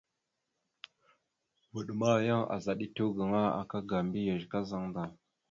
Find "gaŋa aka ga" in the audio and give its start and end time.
3.17-3.97